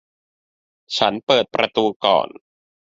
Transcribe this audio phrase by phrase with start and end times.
[0.97, 2.27] ฉันเปิดประตูก่อน